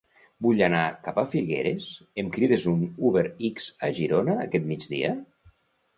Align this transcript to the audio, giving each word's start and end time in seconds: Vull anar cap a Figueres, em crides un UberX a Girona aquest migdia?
Vull 0.43 0.61
anar 0.67 0.79
cap 1.07 1.19
a 1.23 1.25
Figueres, 1.33 1.85
em 2.23 2.33
crides 2.37 2.65
un 2.73 2.81
UberX 3.11 3.69
a 3.89 3.93
Girona 3.99 4.39
aquest 4.47 4.71
migdia? 4.73 5.17